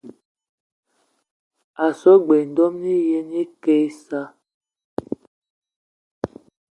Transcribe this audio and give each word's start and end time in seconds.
A 1.83 1.85
so 1.99 2.11
g-beu 2.25 2.43
ndomni 2.49 2.93
ye 3.09 3.19
na 3.29 3.37
ake 3.45 3.73
issa. 3.87 4.21